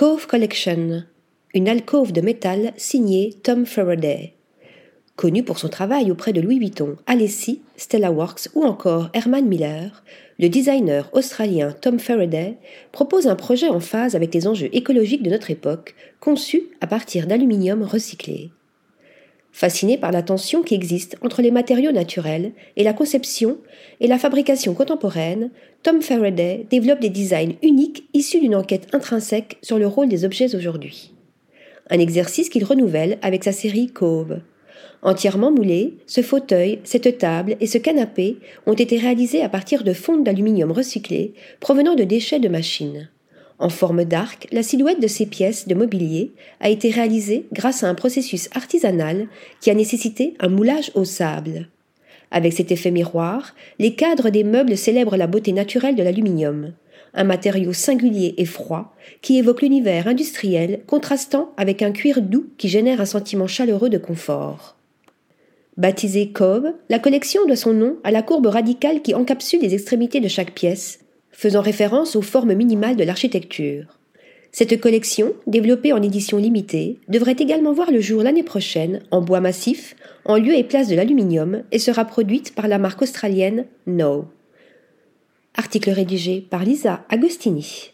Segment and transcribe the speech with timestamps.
[0.00, 1.02] Cove Collection,
[1.52, 4.32] une alcôve de métal signée Tom Faraday.
[5.14, 10.02] Connu pour son travail auprès de Louis Vuitton, Alessi, Stella Works ou encore Herman Miller,
[10.38, 12.56] le designer australien Tom Faraday
[12.92, 17.26] propose un projet en phase avec les enjeux écologiques de notre époque, conçu à partir
[17.26, 18.52] d'aluminium recyclé.
[19.60, 23.58] Fasciné par la tension qui existe entre les matériaux naturels et la conception
[24.00, 25.50] et la fabrication contemporaine,
[25.82, 30.54] Tom Faraday développe des designs uniques issus d'une enquête intrinsèque sur le rôle des objets
[30.54, 31.12] aujourd'hui.
[31.90, 34.40] Un exercice qu'il renouvelle avec sa série Cove,
[35.02, 39.92] Entièrement moulés, ce fauteuil, cette table et ce canapé ont été réalisés à partir de
[39.92, 43.10] fontes d'aluminium recyclé provenant de déchets de machines.
[43.60, 47.88] En forme d'arc, la silhouette de ces pièces de mobilier a été réalisée grâce à
[47.88, 49.28] un processus artisanal
[49.60, 51.68] qui a nécessité un moulage au sable.
[52.30, 56.72] Avec cet effet miroir, les cadres des meubles célèbrent la beauté naturelle de l'aluminium,
[57.12, 62.70] un matériau singulier et froid qui évoque l'univers industriel contrastant avec un cuir doux qui
[62.70, 64.76] génère un sentiment chaleureux de confort.
[65.76, 70.20] Baptisée Cove, la collection doit son nom à la courbe radicale qui encapsule les extrémités
[70.20, 70.99] de chaque pièce,
[71.40, 73.98] faisant référence aux formes minimales de l'architecture.
[74.52, 79.40] Cette collection, développée en édition limitée, devrait également voir le jour l'année prochaine en bois
[79.40, 79.96] massif,
[80.26, 84.26] en lieu et place de l'aluminium, et sera produite par la marque australienne No.
[85.54, 87.92] Article rédigé par Lisa Agostini.